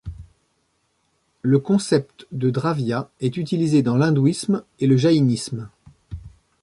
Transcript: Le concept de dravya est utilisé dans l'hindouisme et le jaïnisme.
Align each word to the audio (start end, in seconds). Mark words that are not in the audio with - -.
Le 1.43 1.59
concept 1.59 2.25
de 2.31 2.49
dravya 2.49 3.11
est 3.19 3.37
utilisé 3.37 3.83
dans 3.83 3.97
l'hindouisme 3.97 4.63
et 4.79 4.87
le 4.87 4.97
jaïnisme. 4.97 5.69